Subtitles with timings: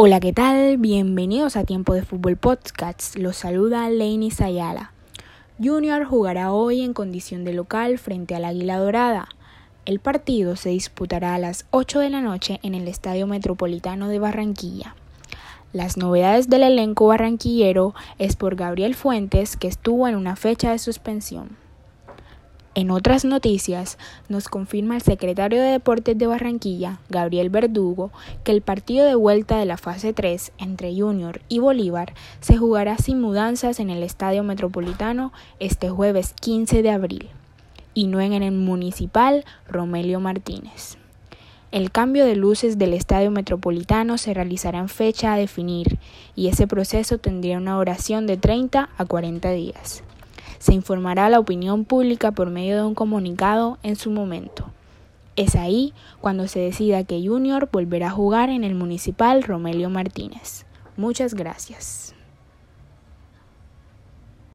[0.00, 0.76] Hola, ¿qué tal?
[0.76, 3.16] Bienvenidos a Tiempo de Fútbol Podcast.
[3.16, 4.92] Los saluda Lainey Sayala.
[5.60, 9.28] Junior jugará hoy en condición de local frente al Águila Dorada.
[9.86, 14.20] El partido se disputará a las 8 de la noche en el Estadio Metropolitano de
[14.20, 14.94] Barranquilla.
[15.72, 20.78] Las novedades del elenco barranquillero es por Gabriel Fuentes, que estuvo en una fecha de
[20.78, 21.56] suspensión.
[22.78, 23.98] En otras noticias,
[24.28, 28.12] nos confirma el secretario de Deportes de Barranquilla, Gabriel Verdugo,
[28.44, 32.96] que el partido de vuelta de la fase 3 entre Junior y Bolívar se jugará
[32.96, 37.28] sin mudanzas en el Estadio Metropolitano este jueves 15 de abril
[37.94, 40.98] y no en el municipal Romelio Martínez.
[41.72, 45.98] El cambio de luces del Estadio Metropolitano se realizará en fecha a definir
[46.36, 50.04] y ese proceso tendría una duración de 30 a 40 días
[50.58, 54.70] se informará a la opinión pública por medio de un comunicado en su momento.
[55.36, 60.66] Es ahí cuando se decida que Junior volverá a jugar en el municipal Romelio Martínez.
[60.96, 62.17] Muchas gracias.